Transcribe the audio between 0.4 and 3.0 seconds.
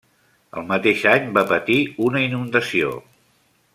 El mateix any va patir una inundació.